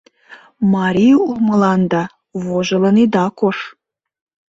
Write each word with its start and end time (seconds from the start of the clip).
Марий 0.73 1.15
улмыланда 1.25 2.03
вожылын 2.43 2.97
ида 3.03 3.25
кошт. 3.39 3.65